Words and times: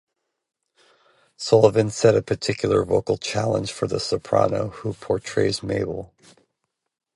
Sullivan 1.37 1.91
set 1.91 2.15
a 2.15 2.23
particular 2.23 2.83
vocal 2.83 3.19
challenge 3.19 3.71
for 3.71 3.85
the 3.85 3.99
soprano 3.99 4.69
who 4.69 4.93
portrays 4.93 5.61
Mabel. 5.61 6.11